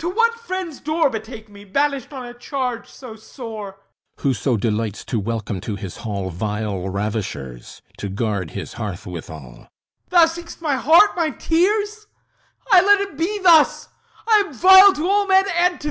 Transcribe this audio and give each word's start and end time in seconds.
To 0.00 0.10
what 0.10 0.34
friend's 0.34 0.80
door 0.80 1.08
Betake 1.08 1.48
me, 1.48 1.64
banished 1.64 2.12
on 2.12 2.26
a 2.26 2.34
charge 2.34 2.88
so 2.90 3.16
sore? 3.16 3.78
THESEUS 4.18 4.22
Whoso 4.22 4.56
delights 4.58 5.02
to 5.06 5.18
welcome 5.18 5.62
to 5.62 5.76
his 5.76 5.96
hall 5.96 6.28
Vile 6.28 6.90
ravishers... 6.90 7.80
to 7.96 8.10
guard 8.10 8.50
his 8.50 8.74
hearth 8.74 9.06
withal! 9.06 9.40
HIPPOLYTUS 9.40 10.10
Thou 10.10 10.26
seekst 10.26 10.60
my 10.60 10.74
heart, 10.76 11.16
my 11.16 11.30
tears? 11.30 12.06
Aye, 12.70 12.82
let 12.82 13.00
it 13.00 13.16
be 13.16 13.38
Thus! 13.38 13.88
I 14.28 14.42
am 14.46 14.52
vile 14.52 14.92
to 14.92 15.08
all 15.08 15.26
men, 15.26 15.46
and 15.58 15.80
to 15.80 15.88